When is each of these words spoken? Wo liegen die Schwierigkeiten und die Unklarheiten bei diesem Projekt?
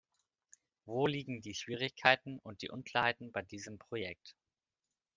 Wo 0.85 1.05
liegen 1.05 1.41
die 1.41 1.53
Schwierigkeiten 1.53 2.39
und 2.39 2.63
die 2.63 2.71
Unklarheiten 2.71 3.31
bei 3.31 3.43
diesem 3.43 3.77
Projekt? 3.77 4.35